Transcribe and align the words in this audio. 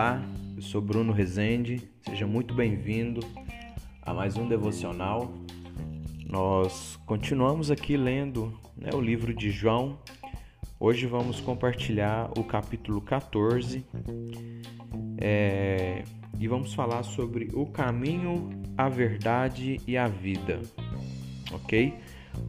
Olá, 0.00 0.22
eu 0.56 0.62
sou 0.62 0.80
Bruno 0.80 1.12
Rezende, 1.12 1.82
seja 2.00 2.26
muito 2.26 2.54
bem-vindo 2.54 3.20
a 4.00 4.14
mais 4.14 4.34
um 4.38 4.48
devocional. 4.48 5.30
Nós 6.26 6.98
continuamos 7.04 7.70
aqui 7.70 7.98
lendo 7.98 8.58
né, 8.74 8.88
o 8.94 9.00
livro 9.02 9.34
de 9.34 9.50
João. 9.50 9.98
Hoje 10.80 11.04
vamos 11.04 11.38
compartilhar 11.42 12.30
o 12.38 12.42
capítulo 12.42 13.02
14 13.02 13.84
é, 15.20 16.02
e 16.38 16.48
vamos 16.48 16.72
falar 16.72 17.02
sobre 17.02 17.50
o 17.52 17.66
caminho, 17.66 18.48
a 18.78 18.88
verdade 18.88 19.82
e 19.86 19.98
a 19.98 20.08
vida, 20.08 20.62
ok? 21.52 21.94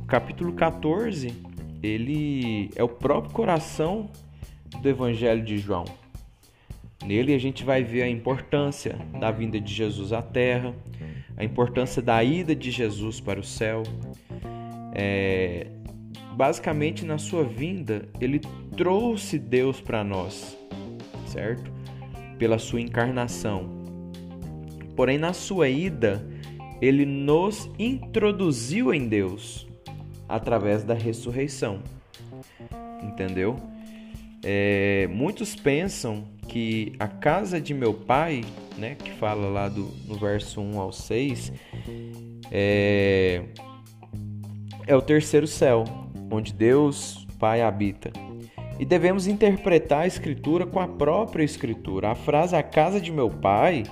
O 0.01 0.05
capítulo 0.05 0.53
14 0.53 1.33
ele 1.83 2.69
é 2.77 2.81
o 2.83 2.87
próprio 2.87 3.33
coração 3.33 4.09
do 4.81 4.87
Evangelho 4.87 5.43
de 5.43 5.57
João. 5.57 5.83
Nele 7.05 7.33
a 7.33 7.37
gente 7.39 7.63
vai 7.63 7.83
ver 7.83 8.03
a 8.03 8.09
importância 8.09 8.97
da 9.19 9.31
vinda 9.31 9.59
de 9.59 9.73
Jesus 9.73 10.13
à 10.13 10.21
Terra, 10.21 10.73
a 11.35 11.43
importância 11.43 12.01
da 12.01 12.23
ida 12.23 12.55
de 12.55 12.69
Jesus 12.69 13.19
para 13.19 13.39
o 13.39 13.43
céu. 13.43 13.83
É, 14.93 15.67
basicamente, 16.35 17.05
na 17.05 17.17
sua 17.17 17.43
vinda, 17.43 18.07
ele 18.19 18.39
trouxe 18.77 19.39
Deus 19.39 19.81
para 19.81 20.03
nós, 20.03 20.57
certo? 21.25 21.71
Pela 22.37 22.59
sua 22.59 22.81
encarnação. 22.81 23.81
Porém, 24.95 25.17
na 25.17 25.33
sua 25.33 25.69
ida, 25.69 26.23
ele 26.81 27.05
nos 27.05 27.69
introduziu 27.79 28.93
em 28.93 29.07
Deus 29.07 29.67
através 30.27 30.83
da 30.83 30.93
ressurreição. 30.93 31.79
Entendeu? 33.03 33.70
É, 34.43 35.07
muitos 35.11 35.55
pensam 35.55 36.23
que 36.47 36.93
a 36.99 37.07
casa 37.07 37.61
de 37.61 37.73
meu 37.73 37.93
pai, 37.93 38.43
né, 38.77 38.95
que 38.95 39.11
fala 39.11 39.47
lá 39.47 39.69
do, 39.69 39.89
no 40.07 40.15
verso 40.15 40.59
1 40.59 40.79
ao 40.79 40.91
6, 40.91 41.53
é, 42.51 43.43
é 44.87 44.95
o 44.95 45.01
terceiro 45.01 45.47
céu, 45.47 45.83
onde 46.29 46.53
Deus 46.53 47.25
Pai 47.39 47.61
habita. 47.61 48.11
E 48.79 48.85
devemos 48.85 49.27
interpretar 49.27 50.01
a 50.01 50.07
escritura 50.07 50.65
com 50.65 50.79
a 50.79 50.87
própria 50.87 51.43
escritura. 51.43 52.11
A 52.11 52.15
frase 52.15 52.55
a 52.55 52.63
casa 52.63 52.99
de 52.99 53.11
meu 53.11 53.29
pai 53.29 53.83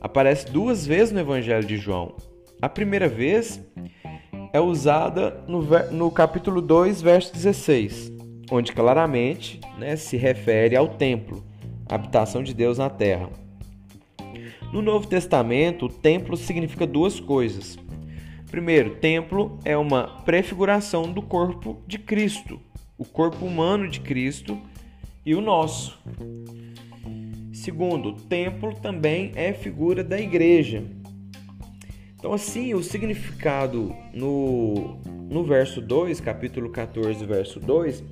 aparece 0.00 0.50
duas 0.50 0.86
vezes 0.86 1.12
no 1.12 1.20
Evangelho 1.20 1.66
de 1.66 1.78
João. 1.78 2.14
A 2.60 2.68
primeira 2.68 3.08
vez 3.08 3.60
é 4.52 4.60
usada 4.60 5.42
no, 5.48 5.62
no 5.90 6.10
capítulo 6.10 6.60
2, 6.60 7.00
verso 7.00 7.32
16 7.32 8.17
onde 8.50 8.72
claramente 8.72 9.60
né, 9.78 9.96
se 9.96 10.16
refere 10.16 10.76
ao 10.76 10.88
templo, 10.88 11.44
habitação 11.88 12.42
de 12.42 12.54
Deus 12.54 12.78
na 12.78 12.88
terra. 12.90 13.30
No 14.72 14.82
Novo 14.82 15.06
Testamento, 15.06 15.86
o 15.86 15.88
templo 15.88 16.36
significa 16.36 16.86
duas 16.86 17.18
coisas. 17.18 17.78
Primeiro, 18.50 18.96
templo 18.96 19.58
é 19.64 19.76
uma 19.76 20.22
prefiguração 20.24 21.10
do 21.12 21.22
corpo 21.22 21.82
de 21.86 21.98
Cristo, 21.98 22.60
o 22.96 23.04
corpo 23.04 23.44
humano 23.44 23.88
de 23.88 24.00
Cristo 24.00 24.58
e 25.24 25.34
o 25.34 25.40
nosso. 25.40 25.98
Segundo, 27.52 28.12
templo 28.12 28.74
também 28.74 29.32
é 29.34 29.52
figura 29.52 30.02
da 30.02 30.18
igreja. 30.18 30.84
Então, 32.18 32.32
assim, 32.32 32.74
o 32.74 32.82
significado 32.82 33.94
no, 34.12 34.98
no 35.30 35.44
verso 35.44 35.80
2, 35.80 36.20
capítulo 36.20 36.70
14, 36.70 37.24
verso 37.24 37.60
2, 37.60 38.02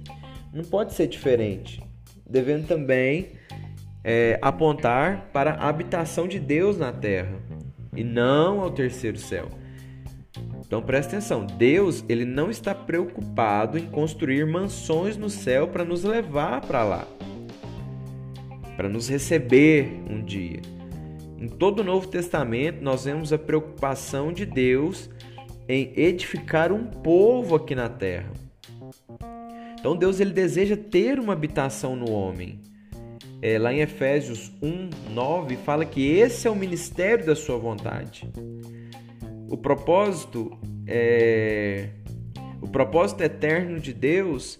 não 0.52 0.64
pode 0.64 0.94
ser 0.94 1.06
diferente, 1.06 1.82
devendo 2.28 2.66
também 2.66 3.32
é, 4.04 4.38
apontar 4.40 5.30
para 5.32 5.54
a 5.54 5.68
habitação 5.68 6.28
de 6.28 6.38
Deus 6.38 6.78
na 6.78 6.92
terra 6.92 7.36
e 7.96 8.04
não 8.04 8.60
ao 8.60 8.70
terceiro 8.70 9.18
céu. 9.18 9.48
Então 10.66 10.82
presta 10.82 11.16
atenção, 11.16 11.46
Deus 11.46 12.04
ele 12.08 12.24
não 12.24 12.50
está 12.50 12.74
preocupado 12.74 13.78
em 13.78 13.86
construir 13.86 14.46
mansões 14.46 15.16
no 15.16 15.30
céu 15.30 15.68
para 15.68 15.84
nos 15.84 16.04
levar 16.04 16.60
para 16.60 16.84
lá, 16.84 17.06
para 18.76 18.88
nos 18.88 19.08
receber 19.08 20.02
um 20.10 20.24
dia. 20.24 20.60
Em 21.38 21.48
todo 21.48 21.80
o 21.80 21.84
Novo 21.84 22.08
Testamento 22.08 22.82
nós 22.82 23.04
vemos 23.04 23.32
a 23.32 23.38
preocupação 23.38 24.32
de 24.32 24.46
Deus 24.46 25.10
em 25.68 25.92
edificar 25.96 26.72
um 26.72 26.84
povo 26.86 27.56
aqui 27.56 27.74
na 27.74 27.88
terra. 27.88 28.45
Então 29.86 29.96
Deus 29.96 30.18
ele 30.18 30.32
deseja 30.32 30.76
ter 30.76 31.16
uma 31.16 31.32
habitação 31.32 31.94
no 31.94 32.10
homem. 32.10 32.60
É, 33.40 33.56
lá 33.56 33.72
em 33.72 33.78
Efésios 33.78 34.50
1, 34.60 35.12
9, 35.14 35.54
fala 35.58 35.84
que 35.84 36.04
esse 36.04 36.48
é 36.48 36.50
o 36.50 36.56
ministério 36.56 37.24
da 37.24 37.36
sua 37.36 37.56
vontade. 37.56 38.28
O 39.48 39.56
propósito 39.56 40.50
é 40.88 41.90
o 42.60 42.66
propósito 42.66 43.22
eterno 43.22 43.78
de 43.78 43.92
Deus 43.92 44.58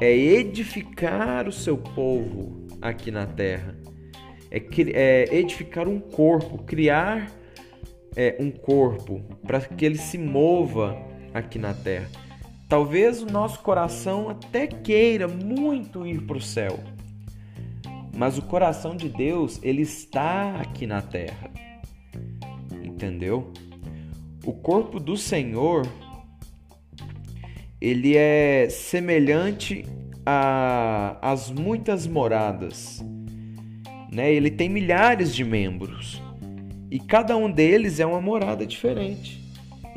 é 0.00 0.16
edificar 0.16 1.48
o 1.48 1.52
seu 1.52 1.76
povo 1.76 2.64
aqui 2.80 3.10
na 3.10 3.26
terra. 3.26 3.76
É, 4.48 4.62
é 4.92 5.34
edificar 5.34 5.88
um 5.88 5.98
corpo, 5.98 6.56
criar 6.58 7.32
é, 8.14 8.36
um 8.38 8.48
corpo 8.52 9.24
para 9.44 9.60
que 9.60 9.84
ele 9.84 9.98
se 9.98 10.16
mova 10.16 10.96
aqui 11.34 11.58
na 11.58 11.74
terra. 11.74 12.27
Talvez 12.68 13.22
o 13.22 13.26
nosso 13.26 13.60
coração 13.60 14.28
até 14.28 14.66
queira 14.66 15.26
muito 15.26 16.06
ir 16.06 16.20
para 16.26 16.36
o 16.36 16.40
céu, 16.40 16.78
mas 18.14 18.36
o 18.36 18.42
coração 18.42 18.94
de 18.94 19.08
Deus 19.08 19.58
ele 19.62 19.80
está 19.80 20.56
aqui 20.60 20.86
na 20.86 21.00
terra, 21.00 21.50
entendeu? 22.84 23.50
O 24.44 24.52
corpo 24.52 25.00
do 25.00 25.16
Senhor 25.16 25.86
ele 27.80 28.16
é 28.16 28.68
semelhante 28.68 29.86
às 31.22 31.50
muitas 31.50 32.06
moradas, 32.06 33.02
né? 34.12 34.30
Ele 34.30 34.50
tem 34.50 34.68
milhares 34.68 35.34
de 35.34 35.42
membros 35.42 36.22
e 36.90 36.98
cada 36.98 37.34
um 37.34 37.50
deles 37.50 37.98
é 37.98 38.04
uma 38.04 38.20
morada 38.20 38.66
diferente. 38.66 39.37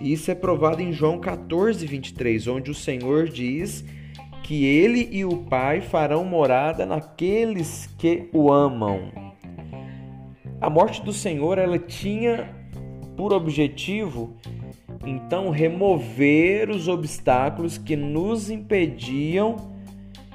E 0.02 0.14
isso 0.14 0.32
é 0.32 0.36
provado 0.36 0.82
em 0.82 0.92
João 0.92 1.20
14, 1.20 1.86
23, 1.86 2.48
onde 2.48 2.72
o 2.72 2.76
Senhor 2.76 3.30
diz 3.30 3.86
que 4.42 4.66
ele 4.66 5.08
e 5.12 5.24
o 5.24 5.38
Pai 5.38 5.80
farão 5.80 6.26
morada 6.26 6.88
naqueles 6.88 7.88
que 8.00 8.28
o 8.34 8.52
amam. 8.52 9.12
A 10.60 10.70
morte 10.70 11.04
do 11.04 11.14
Senhor 11.14 11.60
ela 11.60 11.78
tinha 11.78 12.50
por 13.16 13.32
objetivo 13.32 14.36
então 15.06 15.52
remover 15.52 16.70
os 16.72 16.88
obstáculos 16.88 17.78
que 17.78 17.96
nos 17.96 18.50
impediam 18.50 19.56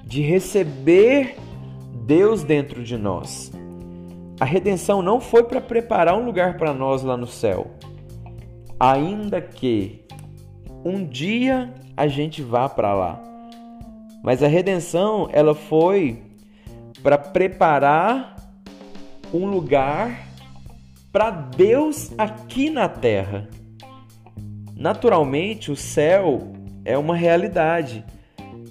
de 0.04 0.22
receber 0.22 1.34
Deus 2.04 2.44
dentro 2.44 2.84
de 2.84 2.97
nós. 2.97 3.53
A 4.38 4.44
redenção 4.44 5.03
não 5.03 5.21
foi 5.21 5.43
para 5.43 5.60
preparar 5.60 6.16
um 6.16 6.25
lugar 6.25 6.56
para 6.56 6.72
nós 6.72 7.03
lá 7.03 7.16
no 7.16 7.27
céu 7.27 7.72
ainda 8.79 9.41
que 9.41 10.05
um 10.85 11.05
dia 11.05 11.73
a 11.97 12.07
gente 12.07 12.43
vá 12.43 12.69
para 12.69 12.95
lá. 12.95 13.21
Mas 14.23 14.43
a 14.43 14.49
redenção, 14.49 15.29
ela 15.33 15.55
foi 15.55 16.23
para 17.03 17.17
preparar 17.17 18.37
um 19.33 19.47
lugar 19.47 20.27
para 21.13 21.31
Deus 21.31 22.13
aqui 22.19 22.71
na 22.71 22.89
terra. 22.89 23.49
Naturalmente, 24.75 25.71
o 25.71 25.77
céu 25.77 26.53
é 26.85 26.99
uma 26.99 27.17
realidade, 27.17 28.05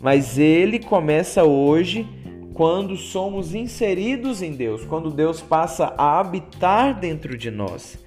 mas 0.01 0.37
ele 0.37 0.79
começa 0.79 1.43
hoje 1.43 2.07
quando 2.53 2.95
somos 2.95 3.55
inseridos 3.55 4.41
em 4.41 4.53
Deus, 4.53 4.85
quando 4.85 5.09
Deus 5.09 5.41
passa 5.41 5.93
a 5.97 6.19
habitar 6.19 6.97
dentro 6.97 7.37
de 7.37 7.49
nós. 7.51 7.97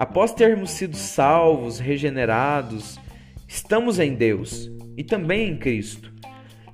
Após 0.00 0.32
termos 0.32 0.70
sido 0.70 0.96
salvos, 0.96 1.78
regenerados, 1.78 2.98
estamos 3.46 3.98
em 3.98 4.14
Deus 4.14 4.70
e 4.96 5.04
também 5.04 5.50
em 5.50 5.58
Cristo. 5.58 6.10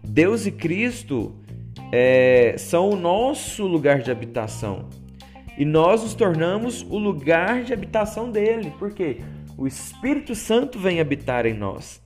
Deus 0.00 0.46
e 0.46 0.52
Cristo 0.52 1.34
é, 1.90 2.54
são 2.56 2.88
o 2.88 2.94
nosso 2.94 3.66
lugar 3.66 3.98
de 4.00 4.12
habitação 4.12 4.88
e 5.58 5.64
nós 5.64 6.04
nos 6.04 6.14
tornamos 6.14 6.82
o 6.82 6.98
lugar 6.98 7.64
de 7.64 7.72
habitação 7.72 8.30
dele, 8.30 8.72
porque 8.78 9.16
o 9.58 9.66
Espírito 9.66 10.36
Santo 10.36 10.78
vem 10.78 11.00
habitar 11.00 11.46
em 11.46 11.54
nós. 11.54 12.00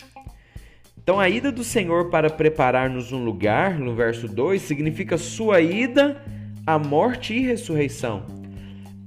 Então, 0.96 1.20
a 1.20 1.28
ida 1.28 1.52
do 1.52 1.62
Senhor 1.62 2.08
para 2.08 2.30
preparar-nos 2.30 3.12
um 3.12 3.22
lugar, 3.22 3.78
no 3.78 3.94
verso 3.94 4.26
2, 4.26 4.62
significa 4.62 5.18
sua 5.18 5.60
ida 5.60 6.24
à 6.66 6.78
morte 6.78 7.34
e 7.34 7.40
ressurreição 7.40 8.39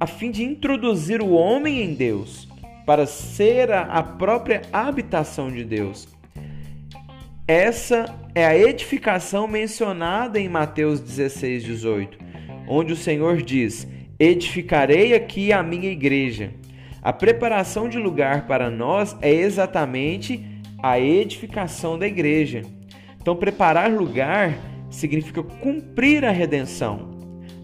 a 0.03 0.05
fim 0.05 0.31
de 0.31 0.43
introduzir 0.43 1.21
o 1.21 1.29
homem 1.29 1.81
em 1.81 1.93
Deus, 1.93 2.45
para 2.85 3.05
ser 3.05 3.71
a 3.71 4.03
própria 4.03 4.61
habitação 4.73 5.49
de 5.49 5.63
Deus. 5.63 6.09
Essa 7.47 8.13
é 8.35 8.45
a 8.45 8.57
edificação 8.57 9.47
mencionada 9.47 10.37
em 10.37 10.49
Mateus 10.49 10.99
16, 10.99 11.63
18, 11.63 12.17
onde 12.67 12.91
o 12.91 12.97
Senhor 12.97 13.41
diz: 13.41 13.87
Edificarei 14.19 15.13
aqui 15.15 15.53
a 15.53 15.63
minha 15.63 15.89
igreja. 15.89 16.53
A 17.01 17.13
preparação 17.13 17.87
de 17.87 17.97
lugar 17.97 18.45
para 18.45 18.69
nós 18.69 19.15
é 19.21 19.33
exatamente 19.33 20.45
a 20.79 20.99
edificação 20.99 21.97
da 21.97 22.05
igreja. 22.05 22.63
Então, 23.21 23.37
preparar 23.37 23.89
lugar 23.89 24.53
significa 24.89 25.41
cumprir 25.41 26.25
a 26.25 26.31
redenção, 26.31 27.09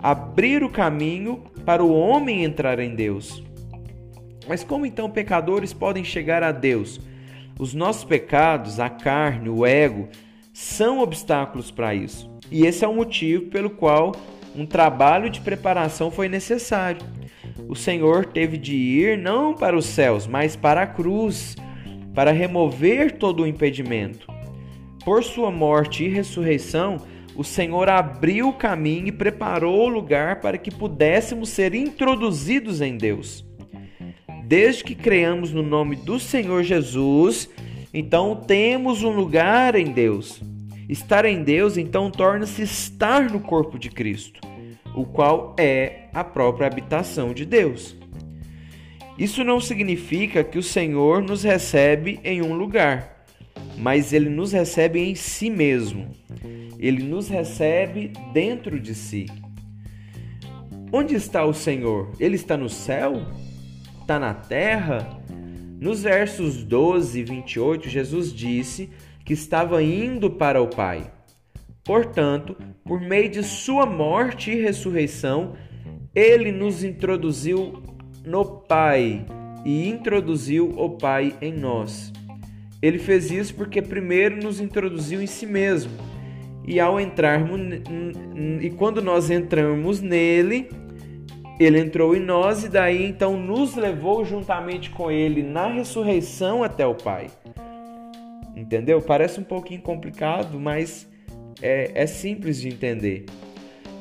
abrir 0.01 0.63
o 0.63 0.69
caminho 0.69 1.48
para 1.65 1.83
o 1.83 1.93
homem 1.93 2.43
entrar 2.43 2.79
em 2.79 2.95
Deus. 2.95 3.43
Mas 4.47 4.63
como 4.63 4.85
então 4.85 5.09
pecadores 5.09 5.73
podem 5.73 6.03
chegar 6.03 6.41
a 6.41 6.51
Deus? 6.51 6.99
Os 7.59 7.73
nossos 7.73 8.03
pecados, 8.03 8.79
a 8.79 8.89
carne, 8.89 9.49
o 9.49 9.65
ego, 9.65 10.07
são 10.53 11.01
obstáculos 11.01 11.69
para 11.69 11.93
isso. 11.93 12.29
E 12.51 12.65
esse 12.65 12.83
é 12.83 12.87
o 12.87 12.95
motivo 12.95 13.45
pelo 13.45 13.69
qual 13.69 14.13
um 14.55 14.65
trabalho 14.65 15.29
de 15.29 15.41
preparação 15.41 16.09
foi 16.09 16.27
necessário. 16.27 17.01
O 17.67 17.75
Senhor 17.75 18.25
teve 18.25 18.57
de 18.57 18.75
ir 18.75 19.17
não 19.17 19.53
para 19.53 19.77
os 19.77 19.85
céus, 19.85 20.25
mas 20.25 20.55
para 20.55 20.81
a 20.81 20.87
cruz, 20.87 21.55
para 22.15 22.31
remover 22.31 23.17
todo 23.17 23.43
o 23.43 23.47
impedimento. 23.47 24.27
Por 25.05 25.23
sua 25.23 25.51
morte 25.51 26.03
e 26.03 26.09
ressurreição, 26.09 26.97
o 27.39 27.43
Senhor 27.45 27.87
abriu 27.87 28.49
o 28.49 28.53
caminho 28.53 29.07
e 29.07 29.13
preparou 29.13 29.85
o 29.85 29.87
lugar 29.87 30.41
para 30.41 30.57
que 30.57 30.69
pudéssemos 30.69 31.47
ser 31.47 31.73
introduzidos 31.73 32.81
em 32.81 32.97
Deus. 32.97 33.45
Desde 34.43 34.83
que 34.83 34.93
creamos 34.93 35.53
no 35.53 35.63
nome 35.63 35.95
do 35.95 36.19
Senhor 36.19 36.63
Jesus, 36.63 37.49
então 37.93 38.35
temos 38.35 39.03
um 39.03 39.11
lugar 39.11 39.75
em 39.75 39.85
Deus. 39.85 40.41
Estar 40.89 41.23
em 41.23 41.41
Deus 41.41 41.77
então 41.77 42.11
torna-se 42.11 42.61
estar 42.61 43.31
no 43.31 43.39
corpo 43.39 43.79
de 43.79 43.89
Cristo, 43.89 44.41
o 44.93 45.05
qual 45.05 45.55
é 45.57 46.09
a 46.13 46.25
própria 46.25 46.67
habitação 46.67 47.33
de 47.33 47.45
Deus. 47.45 47.95
Isso 49.17 49.45
não 49.45 49.61
significa 49.61 50.43
que 50.43 50.57
o 50.57 50.63
Senhor 50.63 51.21
nos 51.21 51.43
recebe 51.43 52.19
em 52.21 52.41
um 52.41 52.53
lugar, 52.53 53.18
mas 53.79 54.11
ele 54.11 54.29
nos 54.29 54.51
recebe 54.51 54.99
em 54.99 55.15
si 55.15 55.49
mesmo. 55.49 56.11
Ele 56.77 57.03
nos 57.03 57.29
recebe 57.29 58.11
dentro 58.33 58.79
de 58.79 58.93
si. 58.93 59.25
Onde 60.91 61.15
está 61.15 61.45
o 61.45 61.53
Senhor? 61.53 62.11
Ele 62.19 62.35
está 62.35 62.57
no 62.57 62.69
céu? 62.69 63.21
Está 64.01 64.19
na 64.19 64.33
terra? 64.33 65.21
Nos 65.79 66.03
versos 66.03 66.63
12 66.63 67.19
e 67.19 67.23
28, 67.23 67.87
Jesus 67.87 68.33
disse 68.33 68.89
que 69.23 69.33
estava 69.33 69.81
indo 69.81 70.29
para 70.29 70.61
o 70.61 70.67
Pai. 70.67 71.09
Portanto, 71.83 72.57
por 72.83 72.99
meio 72.99 73.29
de 73.29 73.43
sua 73.43 73.85
morte 73.85 74.51
e 74.51 74.61
ressurreição, 74.61 75.53
ele 76.13 76.51
nos 76.51 76.83
introduziu 76.83 77.81
no 78.25 78.43
Pai 78.43 79.25
e 79.63 79.87
introduziu 79.87 80.69
o 80.77 80.89
Pai 80.97 81.35
em 81.41 81.53
nós. 81.53 82.11
Ele 82.81 82.97
fez 82.97 83.29
isso 83.29 83.53
porque 83.55 83.81
primeiro 83.81 84.37
nos 84.37 84.59
introduziu 84.59 85.21
em 85.21 85.27
si 85.27 85.45
mesmo. 85.45 85.91
E 86.65 86.79
ao 86.79 86.99
entrarmos 86.99 87.59
e 88.61 88.69
quando 88.71 89.01
nós 89.01 89.29
entramos 89.29 90.01
nele, 90.01 90.69
ele 91.59 91.79
entrou 91.79 92.15
em 92.15 92.19
nós 92.19 92.63
e 92.63 92.69
daí 92.69 93.05
então 93.05 93.37
nos 93.37 93.75
levou 93.75 94.23
juntamente 94.23 94.89
com 94.89 95.11
ele 95.11 95.43
na 95.43 95.67
ressurreição 95.67 96.63
até 96.63 96.85
o 96.85 96.95
Pai. 96.95 97.27
Entendeu? 98.55 99.01
Parece 99.01 99.39
um 99.39 99.43
pouquinho 99.43 99.81
complicado, 99.81 100.59
mas 100.59 101.09
é, 101.61 101.91
é 101.93 102.07
simples 102.07 102.61
de 102.61 102.69
entender. 102.69 103.25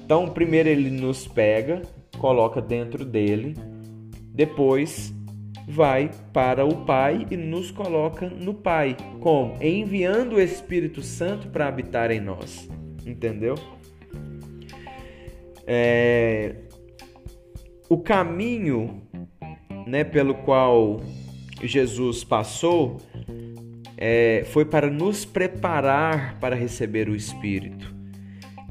Então, 0.05 0.29
primeiro 0.29 0.69
ele 0.69 0.91
nos 0.91 1.27
pega, 1.27 1.83
coloca 2.19 2.61
dentro 2.61 3.05
dele, 3.05 3.55
depois 4.33 5.13
vai 5.69 6.11
para 6.33 6.65
o 6.65 6.87
Pai 6.87 7.27
e 7.31 7.37
nos 7.37 7.71
coloca 7.71 8.27
no 8.27 8.55
Pai. 8.55 8.97
Como? 9.21 9.63
Enviando 9.63 10.37
o 10.37 10.41
Espírito 10.41 11.03
Santo 11.03 11.49
para 11.49 11.69
habitar 11.69 12.11
em 12.11 12.21
nós. 12.21 12.67
Entendeu? 13.05 13.55
É... 15.67 16.55
O 17.87 17.99
caminho 17.99 19.03
né, 19.87 20.05
pelo 20.05 20.35
qual 20.35 21.01
Jesus 21.63 22.25
passou 22.25 22.99
é, 23.97 24.45
foi 24.51 24.65
para 24.65 24.91
nos 24.91 25.25
preparar 25.25 26.39
para 26.39 26.57
receber 26.57 27.09
o 27.09 27.17
Espírito. 27.17 27.95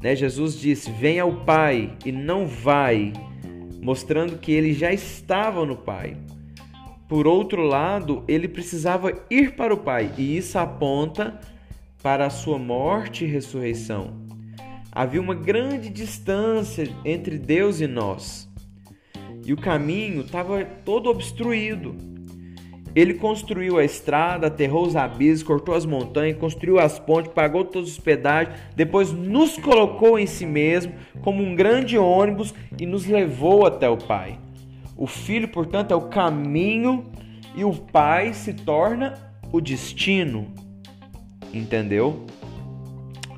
Né? 0.02 0.16
Jesus 0.16 0.58
disse: 0.58 0.90
Venha 0.90 1.22
ao 1.22 1.44
Pai 1.44 1.92
e 2.04 2.10
não 2.10 2.46
vai, 2.46 3.12
mostrando 3.80 4.38
que 4.38 4.52
ele 4.52 4.72
já 4.72 4.92
estava 4.92 5.64
no 5.66 5.76
Pai. 5.76 6.16
Por 7.08 7.26
outro 7.26 7.62
lado, 7.62 8.22
ele 8.28 8.46
precisava 8.46 9.14
ir 9.30 9.56
para 9.56 9.72
o 9.72 9.78
Pai, 9.78 10.12
e 10.18 10.36
isso 10.36 10.58
aponta 10.58 11.40
para 12.02 12.26
a 12.26 12.30
sua 12.30 12.58
morte 12.58 13.24
e 13.24 13.28
ressurreição. 13.28 14.12
Havia 14.92 15.20
uma 15.20 15.34
grande 15.34 15.88
distância 15.88 16.86
entre 17.06 17.38
Deus 17.38 17.80
e 17.80 17.86
nós, 17.86 18.46
e 19.46 19.54
o 19.54 19.56
caminho 19.56 20.20
estava 20.20 20.62
todo 20.84 21.08
obstruído. 21.08 21.96
Ele 22.94 23.14
construiu 23.14 23.78
a 23.78 23.84
estrada, 23.84 24.48
aterrou 24.48 24.86
os 24.86 24.94
abismos, 24.94 25.42
cortou 25.42 25.74
as 25.74 25.86
montanhas, 25.86 26.36
construiu 26.36 26.78
as 26.78 26.98
pontes, 26.98 27.32
pagou 27.32 27.64
todos 27.64 27.92
os 27.92 27.98
pedágios, 27.98 28.54
depois 28.76 29.12
nos 29.12 29.56
colocou 29.56 30.18
em 30.18 30.26
si 30.26 30.44
mesmo 30.44 30.92
como 31.22 31.42
um 31.42 31.54
grande 31.54 31.96
ônibus 31.96 32.54
e 32.78 32.84
nos 32.84 33.06
levou 33.06 33.64
até 33.64 33.88
o 33.88 33.96
Pai. 33.96 34.38
O 34.98 35.06
Filho, 35.06 35.46
portanto, 35.46 35.92
é 35.92 35.94
o 35.94 36.08
caminho 36.08 37.06
e 37.54 37.64
o 37.64 37.72
Pai 37.72 38.34
se 38.34 38.52
torna 38.52 39.14
o 39.52 39.60
destino. 39.60 40.52
Entendeu? 41.54 42.26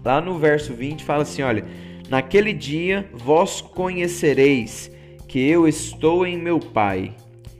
Lá 0.02 0.22
no 0.22 0.38
verso 0.38 0.72
20 0.72 1.04
fala 1.04 1.22
assim: 1.22 1.42
olha, 1.42 1.66
naquele 2.08 2.54
dia 2.54 3.08
vós 3.12 3.60
conhecereis 3.60 4.90
que 5.28 5.38
eu 5.38 5.68
estou 5.68 6.26
em 6.26 6.38
meu 6.38 6.58
Pai 6.58 7.14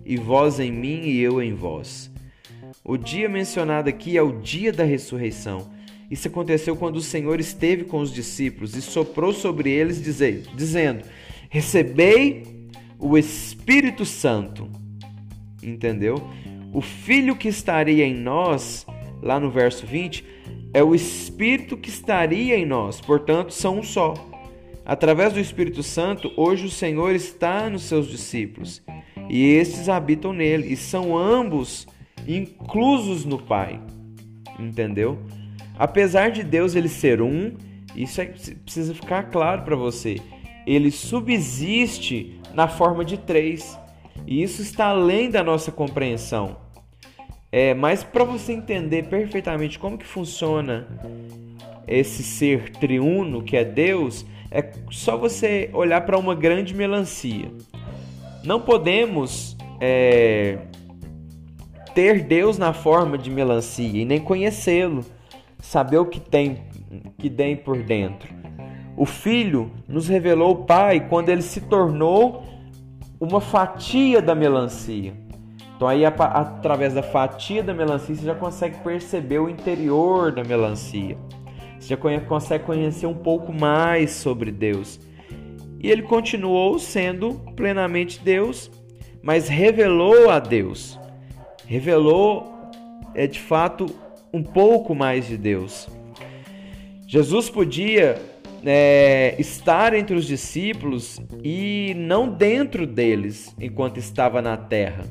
e 0.05 0.17
vós 0.17 0.59
em 0.59 0.73
mim 0.73 1.03
e 1.03 1.21
eu 1.21 1.43
em 1.43 1.53
vós. 1.53 2.11
O 2.83 2.97
dia 2.97 3.29
mencionado 3.29 3.91
aqui 3.91 4.17
é 4.17 4.23
o 4.23 4.41
dia 4.41 4.73
da 4.73 4.83
ressurreição. 4.83 5.71
Isso 6.11 6.27
aconteceu 6.27 6.75
quando 6.75 6.97
o 6.97 7.03
Senhor 7.03 7.39
esteve 7.39 7.85
com 7.85 8.01
os 8.01 8.13
discípulos 8.13 8.75
e 8.75 8.81
soprou 8.81 9.35
sobre 9.35 9.71
eles, 9.71 10.03
dizendo: 10.03 11.05
Recebei 11.51 12.60
o 13.01 13.17
Espírito 13.17 14.05
Santo. 14.05 14.69
Entendeu? 15.63 16.23
O 16.73 16.81
Filho 16.81 17.35
que 17.35 17.49
estaria 17.49 18.05
em 18.05 18.15
nós, 18.15 18.87
lá 19.23 19.41
no 19.41 19.51
verso 19.51 19.87
20, 19.87 20.25
é 20.73 20.83
o 20.83 20.95
Espírito 20.95 21.77
que 21.77 21.89
estaria 21.89 22.57
em 22.57 22.65
nós, 22.65 23.01
portanto, 23.01 23.53
são 23.53 23.79
um 23.79 23.83
só. 23.83 24.15
Através 24.85 25.33
do 25.33 25.41
Espírito 25.41 25.83
Santo, 25.83 26.33
hoje 26.37 26.67
o 26.67 26.71
Senhor 26.71 27.15
está 27.15 27.69
nos 27.69 27.83
seus 27.83 28.09
discípulos 28.09 28.83
e 29.29 29.45
estes 29.53 29.89
habitam 29.89 30.33
nele, 30.33 30.73
e 30.73 30.77
são 30.77 31.17
ambos 31.17 31.87
inclusos 32.27 33.25
no 33.25 33.39
Pai. 33.39 33.81
Entendeu? 34.59 35.19
Apesar 35.79 36.31
de 36.31 36.43
Deus 36.43 36.75
ele 36.75 36.89
ser 36.89 37.23
um, 37.23 37.53
isso 37.95 38.21
é, 38.21 38.27
precisa 38.27 38.95
ficar 38.95 39.31
claro 39.31 39.63
para 39.63 39.77
você. 39.77 40.21
Ele 40.71 40.93
subsiste 40.93 42.41
na 42.55 42.69
forma 42.69 43.05
de 43.05 43.19
três. 43.19 43.77
E 44.25 44.41
isso 44.41 44.63
está 44.63 44.87
além 44.87 45.29
da 45.29 45.43
nossa 45.43 45.73
compreensão. 45.73 46.59
É, 47.51 47.75
mas 47.75 48.05
para 48.05 48.23
você 48.23 48.53
entender 48.53 49.09
perfeitamente 49.09 49.81
como 49.81 49.99
que 49.99 50.07
funciona 50.07 50.87
esse 51.89 52.23
ser 52.23 52.71
triuno 52.71 53.43
que 53.43 53.57
é 53.57 53.65
Deus, 53.65 54.25
é 54.49 54.71
só 54.93 55.17
você 55.17 55.69
olhar 55.73 56.03
para 56.03 56.17
uma 56.17 56.37
grande 56.37 56.73
melancia. 56.73 57.51
Não 58.45 58.61
podemos 58.61 59.57
é, 59.81 60.57
ter 61.97 62.23
Deus 62.23 62.59
na 62.59 62.73
forma 62.73 63.19
de 63.19 63.29
melancia 63.29 64.03
e 64.03 64.05
nem 64.05 64.21
conhecê-lo, 64.21 65.05
saber 65.59 65.99
o 65.99 66.07
que 66.07 66.21
tem 66.21 66.63
que 67.19 67.29
tem 67.29 67.57
por 67.57 67.83
dentro. 67.83 68.33
O 69.01 69.07
Filho 69.07 69.71
nos 69.89 70.09
revelou 70.09 70.51
o 70.51 70.65
Pai 70.67 71.09
quando 71.09 71.31
ele 71.31 71.41
se 71.41 71.63
tornou 71.63 72.45
uma 73.19 73.41
fatia 73.41 74.21
da 74.21 74.35
melancia. 74.35 75.15
Então 75.75 75.89
aí 75.89 76.05
através 76.05 76.93
da 76.93 77.03
fatia 77.03 77.63
da 77.63 77.73
melancia 77.73 78.15
você 78.15 78.27
já 78.27 78.35
consegue 78.35 78.77
perceber 78.85 79.39
o 79.39 79.49
interior 79.49 80.31
da 80.31 80.45
melancia. 80.45 81.17
Você 81.79 81.97
já 81.97 81.97
consegue 81.97 82.65
conhecer 82.65 83.07
um 83.07 83.15
pouco 83.15 83.55
mais 83.55 84.11
sobre 84.11 84.53
Deus. 84.53 85.01
E 85.83 85.91
ele 85.91 86.03
continuou 86.03 86.79
sendo 86.79 87.41
plenamente 87.57 88.21
Deus, 88.23 88.71
mas 89.23 89.49
revelou 89.49 90.29
a 90.29 90.39
Deus. 90.39 91.01
Revelou 91.65 92.53
é 93.15 93.27
de 93.27 93.41
fato 93.41 93.87
um 94.31 94.43
pouco 94.43 94.95
mais 94.95 95.27
de 95.27 95.39
Deus. 95.39 95.89
Jesus 97.07 97.49
podia 97.49 98.21
é, 98.65 99.35
estar 99.39 99.95
entre 99.95 100.15
os 100.17 100.27
discípulos 100.27 101.21
e 101.43 101.95
não 101.97 102.29
dentro 102.29 102.87
deles 102.87 103.55
enquanto 103.61 103.99
estava 103.99 104.43
na 104.43 104.57
terra. 104.57 105.05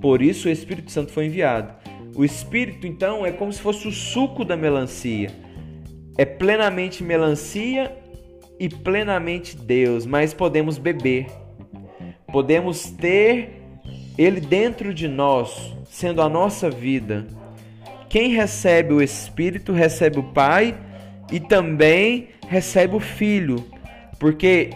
Por 0.00 0.22
isso 0.22 0.48
o 0.48 0.50
Espírito 0.50 0.90
Santo 0.90 1.12
foi 1.12 1.26
enviado. 1.26 1.74
O 2.14 2.24
Espírito, 2.24 2.86
então, 2.86 3.26
é 3.26 3.32
como 3.32 3.52
se 3.52 3.60
fosse 3.60 3.86
o 3.86 3.92
suco 3.92 4.44
da 4.44 4.56
melancia. 4.56 5.30
É 6.16 6.24
plenamente 6.24 7.02
melancia 7.02 7.94
e 8.58 8.68
plenamente 8.68 9.56
Deus, 9.56 10.06
mas 10.06 10.32
podemos 10.32 10.78
beber. 10.78 11.26
Podemos 12.32 12.90
ter 12.90 13.62
Ele 14.16 14.40
dentro 14.40 14.94
de 14.94 15.08
nós, 15.08 15.74
sendo 15.90 16.22
a 16.22 16.28
nossa 16.28 16.70
vida. 16.70 17.26
Quem 18.08 18.30
recebe 18.30 18.94
o 18.94 19.02
Espírito 19.02 19.72
recebe 19.72 20.18
o 20.18 20.32
Pai 20.32 20.74
e 21.30 21.40
também 21.40 22.28
recebe 22.48 22.96
o 22.96 23.00
Filho, 23.00 23.64
porque 24.18 24.70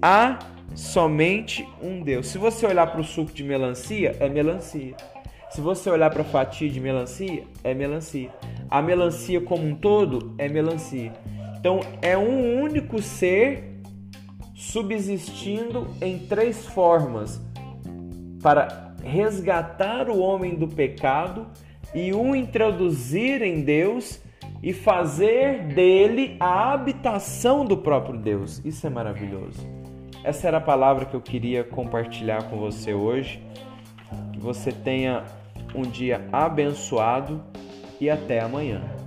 há 0.00 0.38
somente 0.74 1.66
um 1.82 2.02
Deus. 2.02 2.28
Se 2.28 2.38
você 2.38 2.66
olhar 2.66 2.86
para 2.86 3.00
o 3.00 3.04
suco 3.04 3.32
de 3.32 3.44
melancia, 3.44 4.16
é 4.20 4.28
melancia. 4.28 4.94
Se 5.50 5.60
você 5.60 5.90
olhar 5.90 6.10
para 6.10 6.22
a 6.22 6.24
fatia 6.24 6.68
de 6.70 6.80
melancia, 6.80 7.44
é 7.62 7.74
melancia. 7.74 8.30
A 8.70 8.80
melancia 8.80 9.40
como 9.40 9.66
um 9.66 9.74
todo 9.74 10.34
é 10.38 10.48
melancia. 10.48 11.12
Então 11.58 11.80
é 12.00 12.16
um 12.16 12.62
único 12.62 13.02
ser 13.02 13.82
subsistindo 14.54 15.88
em 16.00 16.20
três 16.20 16.64
formas 16.66 17.40
para 18.42 18.94
resgatar 19.04 20.08
o 20.08 20.18
homem 20.20 20.54
do 20.54 20.66
pecado 20.66 21.46
e 21.94 22.12
o 22.14 22.34
introduzir 22.34 23.42
em 23.42 23.60
Deus 23.60 24.20
e 24.62 24.72
fazer 24.72 25.64
dele 25.74 26.36
a 26.38 26.72
habitação 26.72 27.64
do 27.64 27.76
próprio 27.76 28.18
Deus. 28.18 28.62
Isso 28.64 28.86
é 28.86 28.90
maravilhoso. 28.90 29.66
Essa 30.22 30.48
era 30.48 30.58
a 30.58 30.60
palavra 30.60 31.04
que 31.04 31.14
eu 31.14 31.20
queria 31.20 31.64
compartilhar 31.64 32.44
com 32.48 32.58
você 32.58 32.94
hoje. 32.94 33.42
Que 34.32 34.38
você 34.38 34.70
tenha 34.70 35.24
um 35.74 35.82
dia 35.82 36.28
abençoado 36.32 37.42
e 38.00 38.08
até 38.08 38.40
amanhã. 38.40 39.01